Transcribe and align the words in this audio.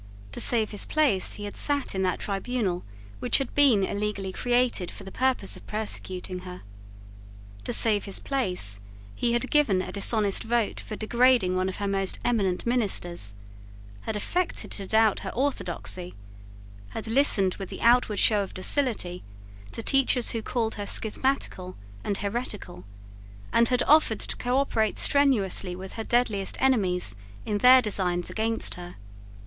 To 0.31 0.41
save 0.41 0.71
his 0.71 0.83
place 0.87 1.33
he 1.33 1.43
had 1.45 1.55
sate 1.55 1.93
in 1.93 2.01
that 2.01 2.17
tribunal 2.17 2.83
which 3.19 3.37
had 3.37 3.53
been 3.53 3.83
illegally 3.83 4.31
created 4.31 4.89
for 4.89 5.03
the 5.03 5.11
purpose 5.11 5.55
of 5.55 5.67
persecuting 5.67 6.39
her. 6.39 6.63
To 7.65 7.71
save 7.71 8.05
his 8.05 8.19
place 8.19 8.79
he 9.13 9.33
had 9.33 9.51
given 9.51 9.79
a 9.79 9.91
dishonest 9.91 10.43
vote 10.43 10.79
for 10.79 10.95
degrading 10.95 11.55
one 11.55 11.69
of 11.69 11.75
her 11.75 11.87
most 11.87 12.17
eminent 12.25 12.65
ministers, 12.65 13.35
had 14.01 14.15
affected 14.15 14.71
to 14.71 14.87
doubt 14.87 15.19
her 15.19 15.29
orthodoxy, 15.35 16.15
had 16.89 17.05
listened 17.07 17.53
with 17.59 17.69
the 17.69 17.81
outward 17.83 18.17
show 18.17 18.41
of 18.41 18.55
docility 18.55 19.21
to 19.71 19.83
teachers 19.83 20.31
who 20.31 20.41
called 20.41 20.73
her 20.81 20.87
schismatical 20.87 21.75
and 22.03 22.17
heretical, 22.17 22.85
and 23.53 23.67
had 23.69 23.83
offered 23.83 24.21
to 24.21 24.35
cooperate 24.35 24.97
strenuously 24.97 25.75
with 25.75 25.93
her 25.93 26.03
deadliest 26.03 26.59
enemies 26.59 27.15
in 27.45 27.59
their 27.59 27.83
designs 27.83 28.31
against 28.31 28.73
her. 28.73 28.95